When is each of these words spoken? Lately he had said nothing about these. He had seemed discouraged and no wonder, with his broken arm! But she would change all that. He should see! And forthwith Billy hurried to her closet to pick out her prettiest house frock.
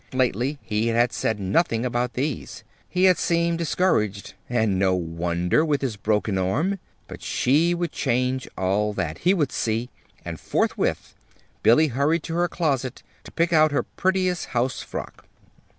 Lately 0.13 0.57
he 0.63 0.87
had 0.87 1.13
said 1.13 1.39
nothing 1.39 1.85
about 1.85 2.13
these. 2.13 2.63
He 2.89 3.03
had 3.03 3.19
seemed 3.19 3.59
discouraged 3.59 4.33
and 4.49 4.79
no 4.79 4.95
wonder, 4.95 5.63
with 5.63 5.81
his 5.83 5.95
broken 5.95 6.39
arm! 6.39 6.79
But 7.07 7.21
she 7.21 7.75
would 7.75 7.91
change 7.91 8.47
all 8.57 8.93
that. 8.93 9.19
He 9.19 9.35
should 9.35 9.51
see! 9.51 9.91
And 10.25 10.39
forthwith 10.39 11.13
Billy 11.61 11.89
hurried 11.89 12.23
to 12.23 12.33
her 12.33 12.47
closet 12.47 13.03
to 13.25 13.31
pick 13.31 13.53
out 13.53 13.71
her 13.71 13.83
prettiest 13.83 14.47
house 14.57 14.81
frock. 14.81 15.27